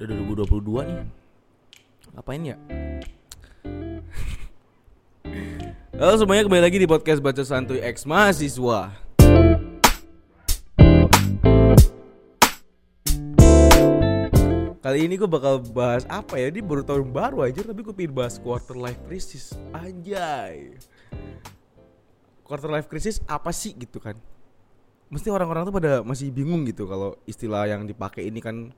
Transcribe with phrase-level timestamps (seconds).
[0.00, 0.16] udah
[0.48, 1.00] 2022 nih.
[2.16, 2.56] Ngapain ya?
[6.00, 8.96] Halo semuanya kembali lagi di podcast Baca Santuy X Mahasiswa.
[14.80, 16.48] Kali ini gue bakal bahas apa ya?
[16.48, 19.52] Ini baru tahun baru aja Tapi gue pengen bahas quarter life crisis.
[19.76, 20.80] Anjay.
[22.48, 24.16] Quarter life crisis apa sih gitu kan?
[25.12, 28.72] Mesti orang-orang tuh pada masih bingung gitu Kalau istilah yang dipakai ini kan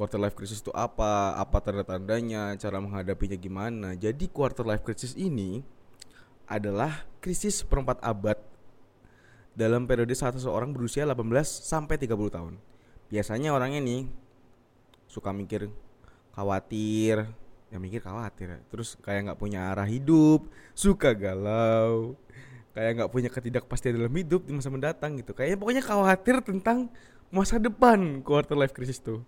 [0.00, 3.92] quarter life crisis itu apa, apa tanda-tandanya, cara menghadapinya gimana.
[3.92, 5.60] Jadi quarter life crisis ini
[6.48, 8.40] adalah krisis perempat abad
[9.52, 12.56] dalam periode saat seseorang berusia 18 sampai 30 tahun.
[13.12, 14.08] Biasanya orang ini
[15.04, 15.68] suka mikir
[16.32, 17.28] khawatir,
[17.68, 22.16] ya mikir khawatir, terus kayak nggak punya arah hidup, suka galau,
[22.72, 25.36] kayak nggak punya ketidakpastian dalam hidup di masa mendatang gitu.
[25.36, 26.88] Kayaknya pokoknya khawatir tentang
[27.28, 29.20] masa depan quarter life crisis tuh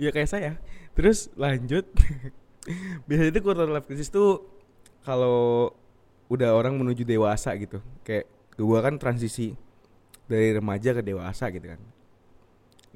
[0.00, 0.52] Iya kayak saya.
[0.96, 1.84] Terus lanjut.
[3.06, 4.48] Biasanya itu quarter life crisis tuh
[5.04, 5.70] kalau
[6.32, 7.84] udah orang menuju dewasa gitu.
[8.00, 8.24] Kayak
[8.56, 9.52] gua kan transisi
[10.24, 11.80] dari remaja ke dewasa gitu kan.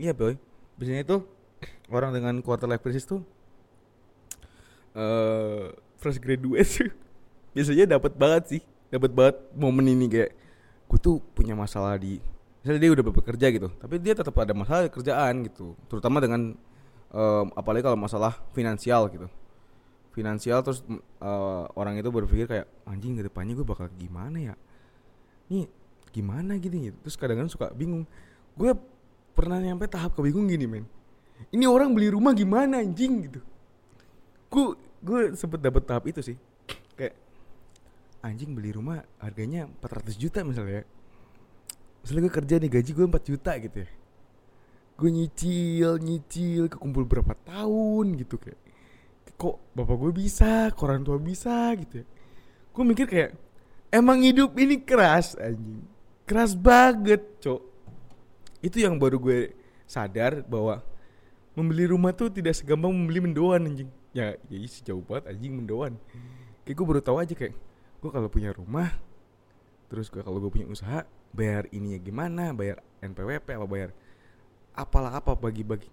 [0.01, 0.41] Iya boy.
[0.81, 1.17] Biasanya itu
[1.93, 3.21] orang dengan quarter life crisis tuh
[4.97, 6.91] uh, fresh graduate
[7.55, 10.31] biasanya dapat banget sih dapat banget momen ini kayak
[10.89, 12.19] gue tuh punya masalah di
[12.63, 16.55] misalnya dia udah bekerja gitu tapi dia tetap ada masalah kerjaan gitu terutama dengan
[17.15, 19.31] um, apalagi kalau masalah finansial gitu.
[20.11, 20.83] Finansial terus
[21.23, 24.55] uh, orang itu berpikir kayak anjing ke depannya gue bakal gimana ya?
[25.51, 25.71] Ini
[26.15, 28.03] gimana gitu gitu terus kadang-kadang suka bingung.
[28.59, 28.75] Gue
[29.35, 30.87] pernah nyampe tahap kebingung gini men.
[31.51, 33.41] Ini orang beli rumah gimana anjing gitu.
[34.51, 36.37] Gue gue sempet dapet tahap itu sih.
[36.95, 37.19] Kayak
[38.23, 40.89] anjing beli rumah harganya 400 juta misalnya
[42.01, 43.91] misalnya gue kerja nih gaji gue 4 juta gitu ya
[44.95, 48.61] gue nyicil nyicil kekumpul berapa tahun gitu kayak
[49.35, 51.75] kok bapak gue bisa kok orang tua bisa?
[51.75, 52.07] gitu ya.
[52.71, 53.31] Gue mikir kayak
[53.91, 55.83] emang hidup ini keras anjing.
[56.25, 57.63] Keras banget cok.
[58.65, 59.53] Itu yang baru gue
[59.85, 60.81] sadar bahwa
[61.55, 63.91] membeli rumah tuh tidak segampang membeli mendoan anjing.
[64.15, 65.99] Ya ya sejauh banget anjing mendoan.
[66.63, 67.55] Kayak gue baru tahu aja kayak
[68.01, 68.91] gue kalau punya rumah
[69.91, 71.03] terus gue kalau gue punya usaha
[71.35, 72.45] bayar ininya gimana?
[72.55, 73.91] Bayar NPWP apa bayar
[74.75, 75.89] apalah apa bagi-bagi.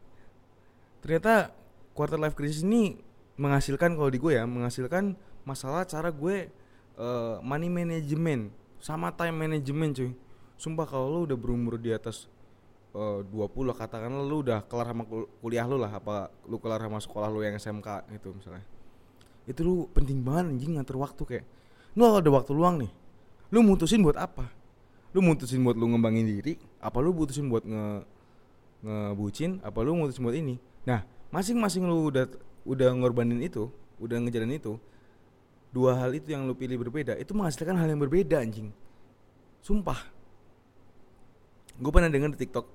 [1.02, 1.54] Ternyata
[1.94, 2.98] quarter life crisis ini
[3.38, 6.50] menghasilkan kalau di gue ya menghasilkan masalah cara gue
[6.98, 10.12] uh, money management sama time management cuy.
[10.58, 12.30] Sumpah kalau lu udah berumur di atas
[12.94, 15.04] uh, 20 katakanlah lu udah kelar sama
[15.42, 18.66] kuliah lu lah apa lu kelar sama sekolah lu yang SMK gitu misalnya.
[19.50, 21.46] Itu lu penting banget anjing ngatur waktu kayak.
[21.98, 22.92] Lu kalau ada waktu luang nih.
[23.52, 24.48] Lu mutusin buat apa?
[25.12, 27.86] Lu mutusin buat lu ngembangin diri apa lu mutusin buat nge
[28.82, 30.58] ngebucin apa lu mutusin buat ini?
[30.86, 32.26] Nah masing-masing lu udah
[32.68, 33.70] udah ngorbanin itu
[34.02, 34.78] udah ngejalanin itu
[35.72, 38.74] dua hal itu yang lu pilih berbeda itu menghasilkan hal yang berbeda anjing.
[39.64, 39.98] Sumpah.
[41.82, 42.68] Gue pernah dengar di tiktok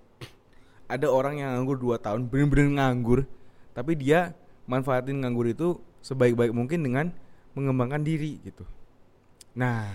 [0.86, 3.26] ada orang yang nganggur dua tahun bener-bener nganggur
[3.74, 4.32] tapi dia
[4.70, 7.06] manfaatin nganggur itu sebaik-baik mungkin dengan
[7.58, 8.62] mengembangkan diri gitu.
[9.58, 9.90] Nah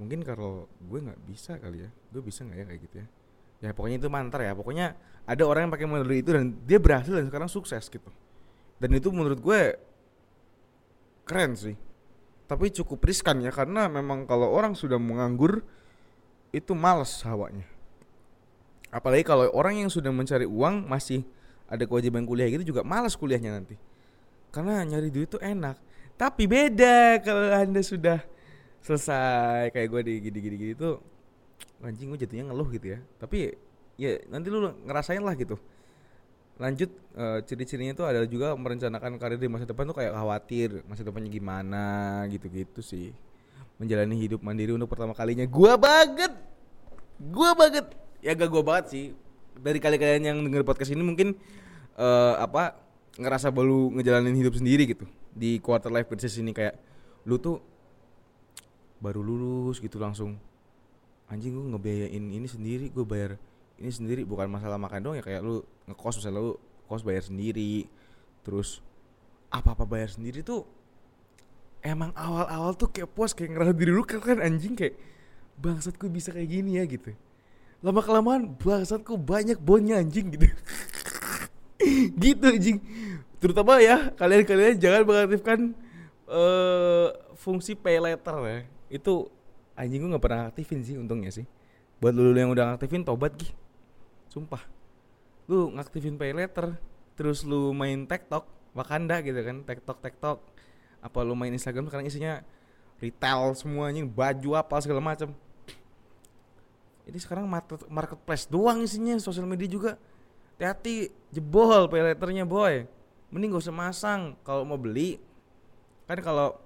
[0.00, 3.06] mungkin kalau gue nggak bisa kali ya gue bisa nggak ya kayak gitu ya
[3.62, 4.52] ya pokoknya itu mantar ya.
[4.58, 8.10] Pokoknya ada orang yang pakai model itu dan dia berhasil dan sekarang sukses gitu.
[8.82, 9.78] Dan itu menurut gue
[11.22, 11.78] keren sih.
[12.50, 15.62] Tapi cukup riskan ya karena memang kalau orang sudah menganggur
[16.50, 17.64] itu males hawanya.
[18.92, 21.24] Apalagi kalau orang yang sudah mencari uang masih
[21.64, 23.78] ada kewajiban kuliah gitu juga malas kuliahnya nanti.
[24.52, 25.80] Karena nyari duit itu enak.
[26.20, 28.20] Tapi beda kalau anda sudah
[28.84, 31.00] selesai kayak gue di gini-gini itu
[31.82, 32.98] anjing gue jatuhnya ngeluh gitu ya.
[33.18, 33.58] Tapi
[33.98, 35.58] ya nanti lu ngerasain lah gitu.
[36.60, 41.02] Lanjut uh, ciri-cirinya tuh ada juga merencanakan karir di masa depan tuh kayak khawatir masa
[41.02, 41.84] depannya gimana
[42.30, 43.10] gitu-gitu sih.
[43.82, 45.42] Menjalani hidup mandiri untuk pertama kalinya.
[45.48, 46.30] Gua banget!
[47.18, 47.90] Gua banget!
[48.22, 49.04] Ya gak gua banget sih.
[49.58, 51.34] Dari kalian yang denger podcast ini mungkin
[51.98, 52.78] uh, apa
[53.18, 55.04] ngerasa baru ngejalanin hidup sendiri gitu.
[55.34, 56.78] Di quarter life crisis ini kayak
[57.26, 57.58] lu tuh
[59.02, 60.38] baru lulus gitu langsung
[61.32, 63.40] anjing gue ngebiayain ini sendiri gue bayar
[63.80, 66.54] ini sendiri bukan masalah makan dong ya kayak lu ngekos misalnya lu
[66.86, 67.88] kos bayar sendiri
[68.44, 68.84] terus
[69.48, 70.68] apa apa bayar sendiri tuh
[71.82, 74.94] emang awal-awal tuh kayak puas kayak ngerasa diri lu kan anjing kayak
[75.58, 77.12] bangsatku bisa kayak gini ya gitu.
[77.82, 80.46] Lama kelamaan bangsatku banyak bonnya anjing gitu.
[82.22, 82.78] Gitu anjing.
[83.42, 85.74] Terutama ya kalian-kalian jangan mengaktifkan
[86.30, 88.58] uh, fungsi pay letter ya.
[88.86, 89.26] Itu
[89.78, 91.46] anjing gue gak pernah aktifin sih untungnya sih.
[92.02, 93.52] Buat lu yang udah ngaktifin tobat gih
[94.28, 94.62] sumpah.
[95.46, 96.76] Lu ngaktifin pay letter
[97.14, 100.38] terus lu main TikTok Wakanda gitu kan TikTok TikTok.
[101.02, 102.40] Apa lu main Instagram sekarang isinya
[103.02, 105.34] retail semuanya baju apa segala macam
[107.02, 109.92] ini sekarang market, marketplace doang isinya sosial media juga.
[110.54, 112.14] Hati-hati jebol pay
[112.46, 112.86] boy.
[113.32, 114.20] Mending gak usah masang.
[114.46, 115.18] Kalau mau beli
[116.06, 116.61] kan kalau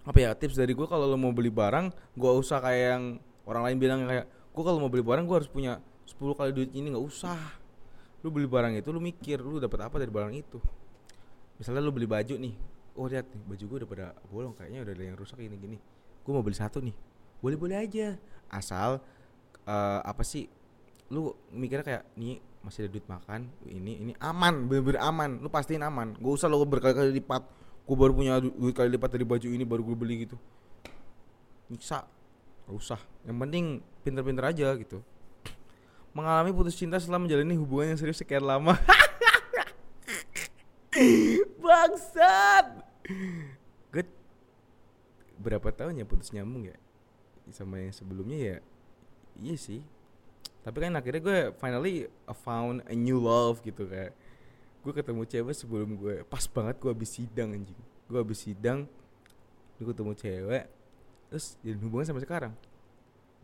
[0.00, 3.04] apa ya tips dari gue kalau lo mau beli barang gak usah kayak yang
[3.44, 5.78] orang lain bilang kayak gue kalau mau beli barang gue harus punya
[6.10, 6.90] 10 kali duit ini.
[6.90, 7.38] Nggak usah.
[8.20, 10.58] Lu beli barang itu lu mikir lu dapat apa dari barang itu?
[11.56, 12.54] Misalnya lu beli baju nih
[12.98, 15.78] oh lihat nih baju gue udah pada bolong kayaknya udah ada yang rusak ini gini
[16.20, 16.92] gue mau beli satu nih.
[17.40, 18.18] Boleh boleh aja.
[18.50, 19.00] Asal
[19.64, 20.50] uh, apa sih
[21.10, 25.80] lu mikirnya kayak nih masih ada duit makan ini ini aman bener-bener aman lu pastiin
[25.80, 26.12] aman.
[26.18, 27.42] Gak usah lo berkali-kali lipat
[27.90, 30.38] gue baru punya duit kali lipat dari baju ini baru gue beli gitu.
[31.66, 32.06] Bisa
[32.70, 33.02] gak usah.
[33.26, 33.64] Yang penting
[34.06, 35.02] pinter-pinter aja gitu.
[36.14, 38.78] Mengalami putus cinta setelah menjalani hubungan yang serius sekian lama.
[41.66, 42.86] Bangsat!
[43.90, 44.06] Gue
[45.42, 46.78] berapa tahun ya putus nyambung ya?
[47.50, 48.56] Sama yang sebelumnya ya
[49.42, 49.82] iya sih.
[50.62, 52.06] Tapi kan akhirnya gue finally
[52.46, 54.14] found a new love gitu kayak
[54.80, 57.80] gue ketemu cewek sebelum gue pas banget gue habis sidang anjing.
[58.08, 58.88] Gue habis sidang
[59.80, 60.64] gue ketemu cewek
[61.30, 62.52] terus jadi hubungan sampai sekarang.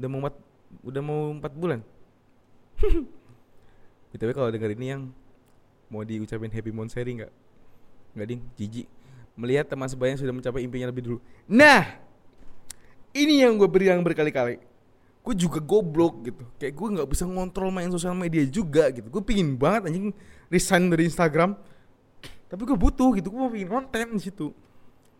[0.00, 0.34] Udah mau empat
[0.82, 1.80] udah mau empat bulan.
[4.12, 5.02] Btw kalau denger ini yang
[5.92, 7.32] mau diucapin happy monthsary nggak?
[8.16, 8.40] Nggak ding?
[8.56, 8.86] Jijik.
[9.36, 11.18] Melihat teman sebaya sudah mencapai impiannya lebih dulu.
[11.48, 12.00] Nah
[13.16, 14.75] ini yang gue beri yang berkali-kali
[15.26, 16.44] gue juga goblok gitu.
[16.54, 19.10] Kayak gue nggak bisa ngontrol main sosial media juga gitu.
[19.10, 20.14] Gue pingin banget anjing
[20.46, 21.58] resign dari Instagram.
[22.46, 24.54] Tapi gue butuh gitu gue mau bikin konten di situ.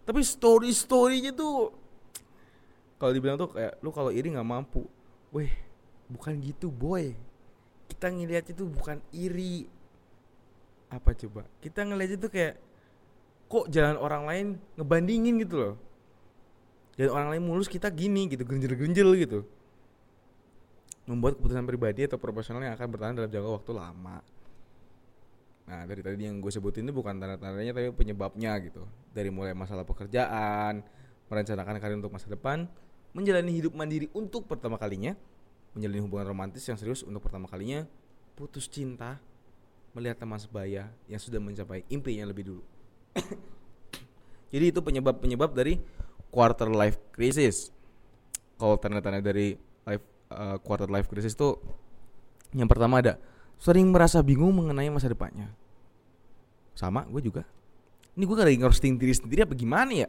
[0.07, 1.75] Tapi story storynya tuh
[3.03, 4.87] kalau dibilang tuh kayak lu kalau iri nggak mampu.
[5.35, 5.51] Weh
[6.07, 7.11] bukan gitu boy.
[7.91, 9.67] Kita ngeliat itu bukan iri.
[10.87, 11.51] Apa coba?
[11.59, 12.55] Kita ngeliat itu kayak
[13.51, 14.47] kok jalan orang lain
[14.79, 15.75] ngebandingin gitu loh.
[16.95, 19.56] Jalan orang lain mulus kita gini gitu genjel-genjel gitu
[21.07, 24.19] membuat keputusan pribadi atau profesional yang akan bertahan dalam jangka waktu lama.
[25.67, 28.83] Nah dari tadi yang gue sebutin itu bukan tanda-tandanya tapi penyebabnya gitu.
[29.15, 30.83] Dari mulai masalah pekerjaan,
[31.31, 32.67] merencanakan karir untuk masa depan,
[33.15, 35.15] menjalani hidup mandiri untuk pertama kalinya,
[35.75, 37.87] menjalani hubungan romantis yang serius untuk pertama kalinya,
[38.35, 39.19] putus cinta,
[39.95, 42.63] melihat teman sebaya yang sudah mencapai impiannya lebih dulu.
[44.53, 45.83] Jadi itu penyebab-penyebab dari
[46.31, 47.75] quarter life crisis.
[48.61, 51.59] Kalau tanda-tanda dari life uh, quarter life crisis tuh
[52.55, 53.19] yang pertama ada
[53.57, 55.51] sering merasa bingung mengenai masa depannya.
[56.77, 57.43] Sama, gue juga.
[58.17, 60.09] Ini gue lagi ngerosting diri sendiri apa gimana ya?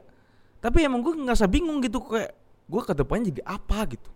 [0.60, 2.36] Tapi emang gue ngerasa bingung gitu kayak
[2.68, 4.10] gue ke depannya jadi apa gitu.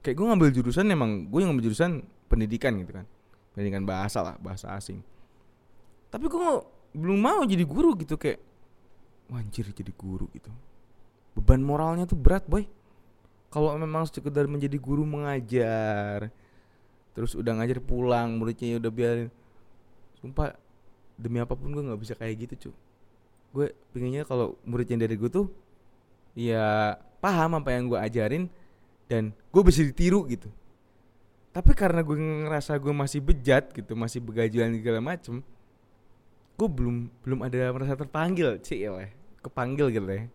[0.00, 3.06] Kayak gue ngambil jurusan emang gue yang ngambil jurusan pendidikan gitu kan.
[3.52, 5.04] Pendidikan bahasa lah, bahasa asing.
[6.08, 6.40] Tapi gue
[6.96, 8.40] belum mau jadi guru gitu kayak
[9.28, 10.48] wanjir jadi guru gitu.
[11.36, 12.64] Beban moralnya tuh berat boy
[13.50, 16.30] kalau memang sekedar menjadi guru mengajar
[17.10, 19.28] terus udah ngajar pulang muridnya ya udah biarin.
[20.22, 20.54] Sumpah
[21.20, 22.76] demi apa pun gue nggak bisa kayak gitu cuy
[23.50, 25.50] gue pengennya kalau muridnya dari gue tuh
[26.38, 28.46] ya paham apa yang gue ajarin
[29.10, 30.46] dan gue bisa ditiru gitu.
[31.50, 35.42] Tapi karena gue ngerasa gue masih bejat gitu masih begajuan segala macem
[36.54, 39.10] gue belum belum ada merasa terpanggil sih ya
[39.42, 40.30] kepanggil gitu ya.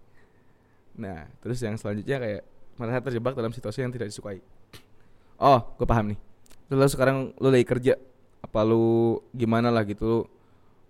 [1.00, 2.44] Nah terus yang selanjutnya kayak
[2.76, 4.40] merasa terjebak dalam situasi yang tidak disukai.
[5.40, 6.20] Oh gue paham nih.
[6.72, 7.94] Lalu sekarang lu lagi kerja.
[8.44, 10.06] Apa lu gimana lah gitu?
[10.06, 10.20] Lu,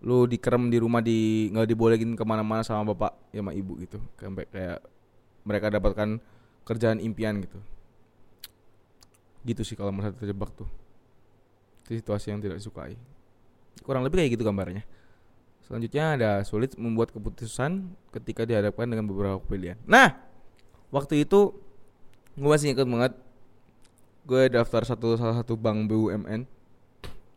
[0.05, 3.97] lu dikerem di rumah di nggak dibolehin ke mana-mana sama bapak ya sama ibu gitu.
[4.19, 4.79] Sampai kayak
[5.45, 6.19] mereka dapatkan
[6.65, 7.59] kerjaan impian gitu.
[9.45, 10.67] Gitu sih kalau merasa terjebak tuh.
[11.85, 12.97] Itu situasi yang tidak disukai.
[13.85, 14.83] Kurang lebih kayak gitu gambarnya.
[15.65, 19.77] Selanjutnya ada sulit membuat keputusan ketika dihadapkan dengan beberapa pilihan.
[19.89, 20.13] Nah
[20.93, 21.64] waktu itu
[22.35, 23.13] gue masih inget banget
[24.27, 26.43] gue daftar satu salah satu bank BUMN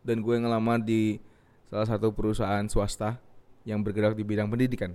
[0.03, 1.23] dan gue ngelamar di
[1.71, 3.15] salah satu perusahaan swasta
[3.63, 4.91] yang bergerak di bidang pendidikan.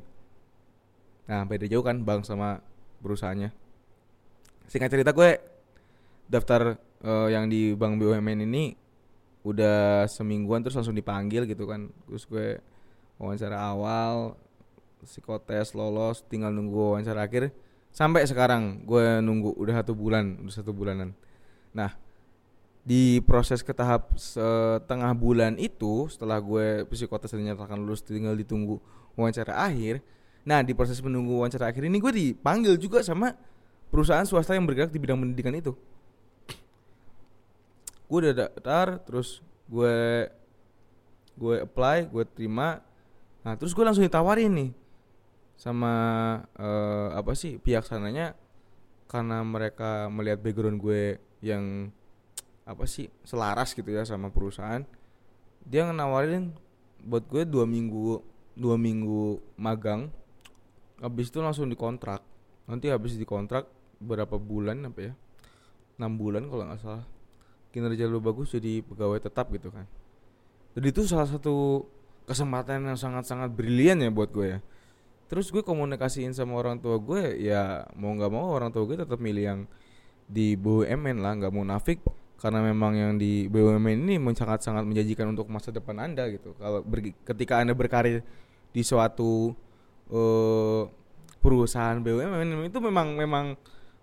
[1.25, 2.61] Nah beda jauh kan bank sama
[3.01, 3.55] perusahaannya.
[4.69, 5.41] Singkat cerita gue
[6.29, 8.75] daftar uh, yang di bank BUMN ini
[9.45, 11.89] udah semingguan terus langsung dipanggil gitu kan.
[12.11, 12.61] Terus gue
[13.17, 14.37] wawancara awal,
[15.01, 17.64] psikotes lolos, tinggal nunggu wawancara akhir
[17.95, 21.15] sampai sekarang gue nunggu udah satu bulan udah satu bulanan.
[21.71, 21.95] Nah
[22.85, 28.77] di proses ke tahap setengah bulan itu setelah gue psikotes dinyatakan lulus tinggal ditunggu
[29.17, 30.05] wawancara akhir
[30.45, 33.33] nah di proses menunggu wawancara akhir ini gue dipanggil juga sama
[33.89, 35.73] perusahaan swasta yang bergerak di bidang pendidikan itu.
[38.11, 40.29] Gue udah daftar terus gue
[41.39, 42.85] gue apply gue terima.
[43.47, 44.71] Nah terus gue langsung ditawarin nih
[45.55, 45.93] sama
[46.59, 48.35] uh, apa sih pihak sananya
[49.07, 51.95] karena mereka melihat background gue yang
[52.65, 54.83] apa sih selaras gitu ya sama perusahaan
[55.65, 56.53] dia nawarin
[57.05, 58.21] buat gue dua minggu
[58.57, 60.09] dua minggu magang
[61.03, 62.23] habis itu langsung dikontrak.
[62.65, 63.69] Nanti habis dikontrak
[64.01, 65.15] berapa bulan apa ya
[65.95, 67.05] enam bulan kalau nggak salah
[67.71, 69.87] kinerja lu bagus jadi pegawai tetap gitu kan.
[70.75, 71.87] Jadi itu salah satu
[72.25, 74.61] kesempatan yang sangat-sangat brilian ya buat gue ya
[75.27, 79.17] terus gue komunikasiin sama orang tua gue ya mau nggak mau orang tua gue tetap
[79.17, 79.61] milih yang
[80.25, 82.01] di BUMN lah nggak mau nafik
[82.41, 86.53] karena memang yang di BUMN ini sangat-sangat menjanjikan untuk masa depan anda gitu.
[86.61, 86.85] Kalau
[87.25, 88.21] ketika anda berkarir
[88.69, 89.57] di suatu
[90.13, 90.83] uh,
[91.41, 93.57] perusahaan BUMN itu memang memang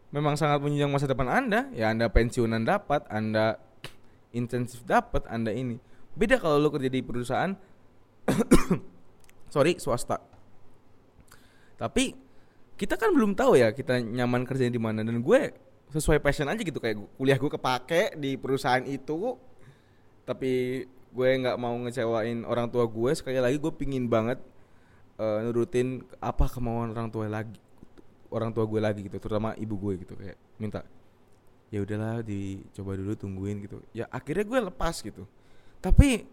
[0.09, 1.69] memang sangat menunjang masa depan anda.
[1.75, 3.61] Ya anda pensiunan dapat anda
[4.33, 5.77] intensif dapat anda ini.
[6.17, 7.53] Beda kalau lo kerja di perusahaan
[9.53, 10.30] sorry swasta
[11.81, 12.13] tapi
[12.77, 15.01] kita kan belum tahu ya kita nyaman kerjanya di mana.
[15.01, 15.39] Dan gue
[15.89, 16.77] sesuai passion aja gitu.
[16.77, 19.33] Kayak kuliah gue kepake di perusahaan itu.
[20.21, 23.11] Tapi gue nggak mau ngecewain orang tua gue.
[23.17, 24.37] Sekali lagi gue pingin banget
[25.17, 27.57] uh, nurutin apa kemauan orang tua lagi
[28.29, 29.17] orang tua gue lagi gitu.
[29.17, 30.13] Terutama ibu gue gitu.
[30.13, 30.85] Kayak minta
[31.73, 33.81] ya udahlah dicoba dulu tungguin gitu.
[33.89, 35.25] Ya akhirnya gue lepas gitu.
[35.81, 36.29] Tapi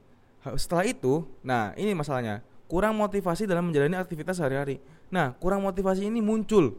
[0.60, 4.78] setelah itu nah ini masalahnya kurang motivasi dalam menjalani aktivitas sehari-hari.
[5.08, 6.76] Nah kurang motivasi ini muncul.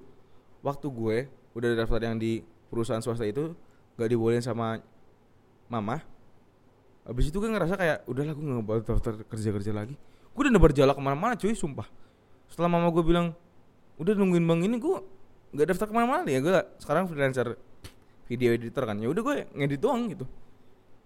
[0.62, 1.17] Waktu gue
[1.58, 3.58] udah daftar yang di perusahaan swasta itu
[3.98, 4.79] gak dibolehin sama
[5.67, 6.00] mama
[7.10, 9.98] Habis itu gue ngerasa kayak udahlah gue gak boleh daftar kerja-kerja lagi.
[10.29, 11.89] Gue udah nebar jala ke mana-mana cuy sumpah.
[12.46, 13.34] Setelah mama gue bilang
[13.98, 14.96] udah nungguin bang ini gue
[15.58, 16.29] gak daftar ke mana-mana.
[16.29, 17.58] Ya gue sekarang freelancer
[18.29, 19.01] video editor kan.
[19.01, 20.29] Ya udah gue ngedit doang gitu.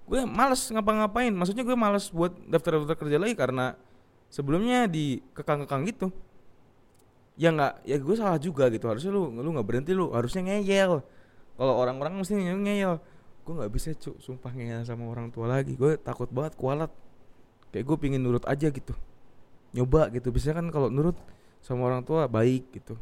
[0.04, 1.32] Gue males ngapa-ngapain.
[1.32, 3.80] Maksudnya gue males buat daftar-daftar kerja lagi karena
[4.34, 6.10] sebelumnya di kekang-kekang gitu.
[7.38, 8.90] Ya nggak ya gue salah juga gitu.
[8.90, 11.06] Harusnya lu lu nggak berhenti lu harusnya ngeyel.
[11.54, 12.98] Kalau orang-orang mesti ngeyel.
[13.46, 15.78] Gue nggak bisa cuk sumpah ngeyel sama orang tua lagi.
[15.78, 16.90] Gue takut banget kualat.
[17.70, 18.94] Kayak gue pingin nurut aja gitu.
[19.78, 20.34] Nyoba gitu.
[20.34, 21.18] Biasanya kan kalau nurut
[21.62, 22.98] sama orang tua baik gitu.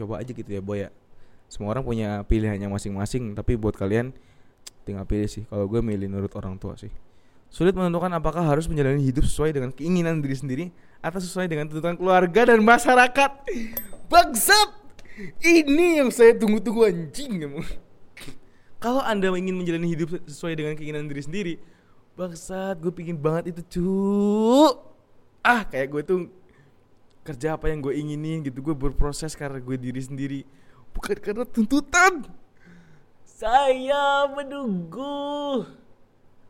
[0.00, 0.90] Coba aja gitu ya boy ya.
[1.48, 3.36] Semua orang punya pilihannya masing-masing.
[3.36, 4.12] Tapi buat kalian
[4.84, 5.44] tinggal pilih sih.
[5.48, 7.07] Kalau gue milih nurut orang tua sih
[7.48, 10.64] sulit menentukan apakah harus menjalani hidup sesuai dengan keinginan diri sendiri
[11.00, 13.30] atau sesuai dengan tuntutan keluarga dan masyarakat
[14.08, 14.68] bangsat
[15.42, 17.50] ini yang saya tunggu-tunggu anjing.
[18.78, 21.54] Kalau anda ingin menjalani hidup sesuai dengan keinginan diri sendiri,
[22.14, 23.90] bangsat, gue pingin banget itu cu.
[25.42, 26.20] Ah, kayak gue tuh
[27.26, 30.40] kerja apa yang gue inginin gitu, gue berproses karena gue diri sendiri,
[30.94, 32.22] bukan karena tuntutan.
[33.26, 35.66] Saya menunggu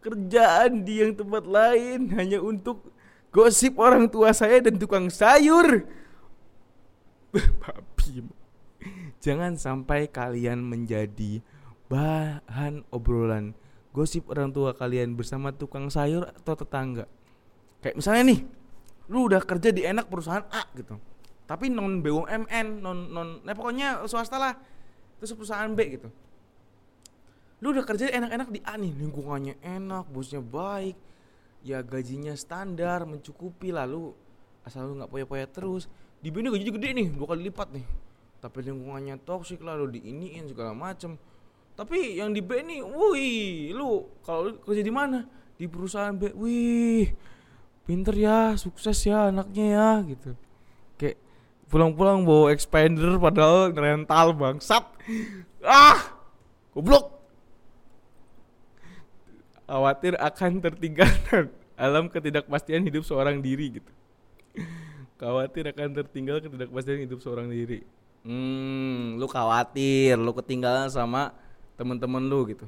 [0.02, 2.94] kerjaan di yang tempat lain hanya untuk
[3.34, 5.84] gosip orang tua saya dan tukang sayur.
[7.62, 8.24] Babi
[9.18, 11.42] Jangan sampai kalian menjadi
[11.90, 13.52] bahan obrolan
[13.98, 17.10] gosip orang tua kalian bersama tukang sayur atau tetangga.
[17.82, 18.40] Kayak misalnya nih,
[19.10, 20.94] lu udah kerja di enak perusahaan A gitu.
[21.48, 24.54] Tapi non BUMN, non non nah pokoknya swasta lah.
[25.18, 26.08] Terus perusahaan B gitu.
[27.58, 30.94] Lu udah kerja enak-enak di A nih, lingkungannya enak, bosnya baik,
[31.66, 34.14] ya gajinya standar, mencukupi lalu
[34.62, 35.90] asal lu nggak poya-poya terus.
[36.22, 37.86] Di B ini gajinya gede nih, dua kali lipat nih.
[38.38, 41.18] Tapi lingkungannya toksik lalu diiniin segala macem.
[41.74, 45.26] Tapi yang di B ini wih lu kalau kerja di mana?
[45.58, 47.10] Di perusahaan B wih
[47.82, 50.30] pinter ya sukses ya anaknya ya gitu.
[50.94, 51.18] Kayak
[51.66, 54.86] pulang-pulang bawa expander padahal rental bangsat.
[55.66, 56.14] Ah
[56.70, 57.17] goblok
[59.68, 61.06] khawatir akan tertinggal
[61.78, 63.92] alam ketidakpastian hidup seorang diri gitu
[65.20, 67.84] khawatir akan tertinggal ketidakpastian hidup seorang diri
[68.26, 71.30] Hmm, lu khawatir, lu ketinggalan sama
[71.78, 72.66] temen-temen lu gitu.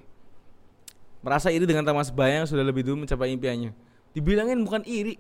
[1.21, 3.75] Merasa iri dengan Thomas Bayang sudah lebih dulu mencapai impiannya.
[4.15, 5.19] Dibilangin bukan iri.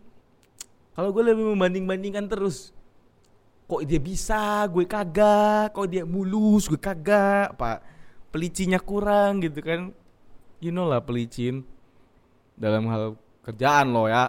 [0.97, 2.73] Kalau gue lebih membanding-bandingkan terus.
[3.69, 5.77] Kok dia bisa, gue kagak.
[5.77, 7.55] Kok dia mulus, gue kagak.
[7.61, 7.79] Pak,
[8.33, 9.93] pelicinya kurang gitu kan.
[10.61, 11.65] You know lah pelicin.
[12.61, 14.29] Dalam hal kerjaan lo ya.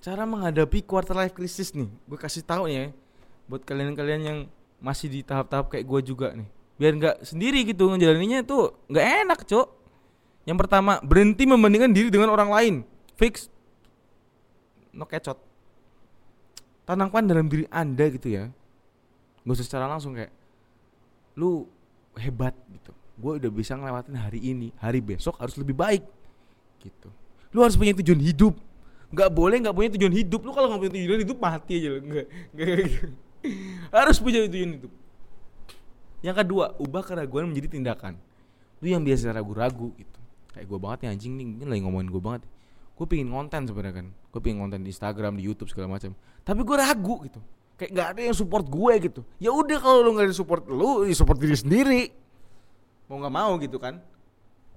[0.00, 1.92] Cara menghadapi quarter life crisis nih.
[2.08, 2.88] Gue kasih tahu ya.
[3.44, 4.38] Buat kalian-kalian yang
[4.80, 6.48] masih di tahap-tahap kayak gue juga nih.
[6.80, 9.68] Biar nggak sendiri gitu ngejalaninnya tuh nggak enak cok.
[10.48, 12.74] Yang pertama berhenti membandingkan diri dengan orang lain.
[13.20, 13.52] Fix.
[14.96, 15.36] No kecot.
[16.88, 18.48] Tanamkan dalam diri anda gitu ya.
[19.44, 20.32] Gak secara langsung kayak
[21.36, 21.68] lu
[22.16, 24.72] hebat gitu gue udah bisa ngelewatin hari ini.
[24.80, 26.02] Hari besok harus lebih baik.
[26.80, 27.08] Gitu.
[27.52, 28.56] Lu harus punya tujuan hidup.
[29.12, 30.40] Nggak boleh nggak punya tujuan hidup.
[30.40, 31.98] Lu kalau nggak punya tujuan hidup mati aja lu.
[32.08, 33.06] Nggak gitu.
[33.92, 34.92] harus punya tujuan hidup.
[36.20, 38.16] Yang kedua ubah keraguan menjadi tindakan.
[38.80, 40.20] Lu yang biasa ragu-ragu gitu.
[40.56, 41.46] Kayak gue banget ya anjing nih.
[41.60, 42.42] Ini lagi ngomongin gue banget.
[42.96, 44.06] Gue pingin konten sebenarnya kan.
[44.32, 46.16] Gue pingin konten di Instagram di YouTube segala macam.
[46.44, 47.40] Tapi gue ragu gitu.
[47.80, 49.20] Kayak nggak ada yang support gue gitu.
[49.40, 52.02] Ya udah kalau lu nggak ada support lu ya support diri sendiri
[53.10, 53.98] mau nggak mau gitu kan.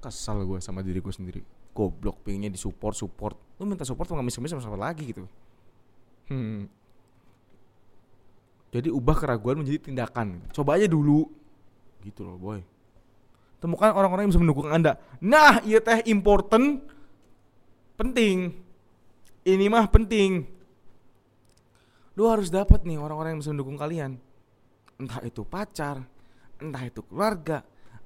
[0.01, 1.45] Kesal gue sama diri gue sendiri.
[1.69, 3.37] Goblok pengennya disupport support.
[3.61, 5.29] Lu minta support lu nggak bisa bisa sama lagi gitu.
[6.23, 6.71] Hmm.
[8.73, 10.41] jadi ubah keraguan menjadi tindakan.
[10.49, 11.29] Coba aja dulu.
[12.01, 12.65] Gitu loh boy.
[13.61, 14.97] Temukan orang-orang yang bisa mendukung anda.
[15.21, 16.81] Nah iya teh important.
[17.93, 18.49] Penting.
[19.45, 20.49] Ini mah penting.
[22.17, 24.17] Lu harus dapat nih orang-orang yang bisa mendukung kalian.
[24.97, 26.01] Entah itu pacar
[26.63, 27.59] entah itu keluarga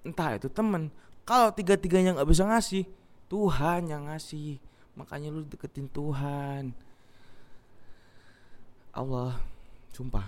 [0.06, 0.90] entah itu temen.
[1.28, 2.84] Kalau tiga-tiganya nggak bisa ngasih
[3.28, 4.58] Tuhan yang ngasih.
[4.98, 6.74] Makanya lu deketin Tuhan.
[8.96, 9.38] Allah
[9.94, 10.26] sumpah.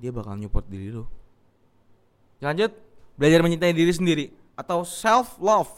[0.00, 1.04] Dia bakal nyupport diri lu.
[2.40, 2.72] Lanjut.
[3.20, 4.24] Belajar mencintai diri sendiri.
[4.56, 5.70] Atau self love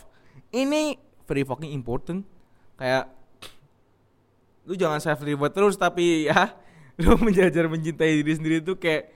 [0.55, 0.95] ini
[1.27, 2.23] very fucking important.
[2.79, 3.11] Kayak
[4.63, 6.55] lu jangan self reward terus tapi ya
[7.01, 9.09] lu menjajar mencintai diri sendiri tuh kayak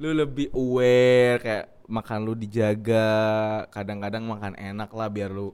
[0.00, 3.08] lu lebih aware kayak makan lu dijaga
[3.68, 5.52] kadang-kadang makan enak lah biar lu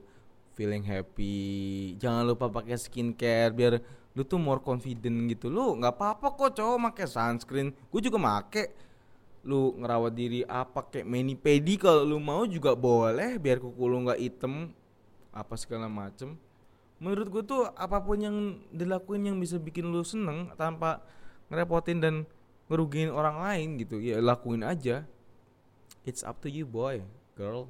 [0.57, 1.93] feeling happy.
[2.01, 3.73] Jangan lupa pakai skincare biar
[4.17, 5.53] lu tuh more confident gitu.
[5.53, 7.69] Lu nggak apa-apa kok cowok pakai sunscreen.
[7.93, 8.73] Gue juga make.
[9.45, 14.09] Lu ngerawat diri apa kayak mani pedi kalau lu mau juga boleh biar kuku lu
[14.09, 14.73] nggak item
[15.29, 16.33] apa segala macem.
[16.97, 18.37] Menurut gue tuh apa pun yang
[18.73, 21.05] dilakuin yang bisa bikin lu seneng tanpa
[21.47, 22.15] ngerepotin dan
[22.67, 23.99] ngerugiin orang lain gitu.
[23.99, 25.07] Ya lakuin aja.
[26.07, 27.03] It's up to you boy
[27.35, 27.67] girl.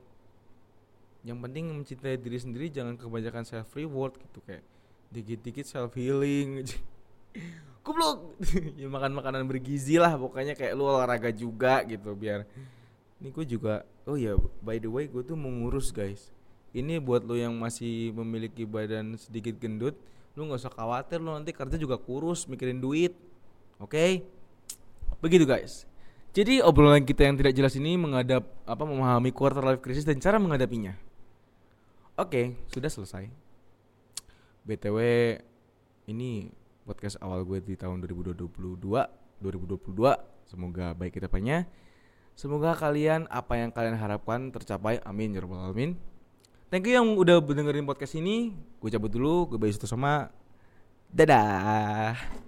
[1.26, 4.64] Yang penting mencintai diri sendiri jangan kebanyakan self reward gitu kayak
[5.10, 6.64] dikit-dikit self healing
[7.86, 8.38] goblok.
[8.80, 12.44] Ya makan makanan bergizi lah pokoknya kayak lu olahraga juga gitu biar
[13.18, 16.30] ini gue juga oh ya by the way gue tuh mau ngurus guys.
[16.76, 19.98] Ini buat lo yang masih memiliki badan sedikit gendut
[20.38, 23.18] lu nggak usah khawatir lu nanti kerja juga kurus mikirin duit
[23.78, 23.92] oke?
[23.94, 24.12] Okay?
[25.18, 25.86] begitu guys.
[26.38, 30.38] Jadi obrolan kita yang tidak jelas ini menghadap apa memahami quarter life crisis dan cara
[30.38, 30.94] menghadapinya.
[32.18, 33.26] Oke okay, sudah selesai.
[34.62, 34.98] Btw
[36.06, 36.54] ini
[36.86, 38.46] podcast awal gue di tahun 2022
[39.42, 39.42] 2022
[40.48, 41.68] semoga baik kita punya
[42.38, 45.02] semoga kalian apa yang kalian harapkan tercapai.
[45.10, 45.98] Amin ya rabbal alamin.
[46.70, 48.54] Thank you yang udah dengerin podcast ini.
[48.78, 50.30] Gue cabut dulu gue bayi sama
[51.10, 52.46] dadah